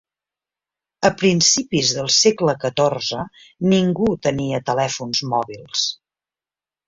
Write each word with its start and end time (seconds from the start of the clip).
A 1.07 1.09
principis 1.17 1.89
del 1.97 2.07
segle 2.15 2.55
XIV, 2.63 3.21
ningú 3.73 4.09
tenia 4.29 4.61
telèfons 4.73 5.21
mòbils. 5.35 5.85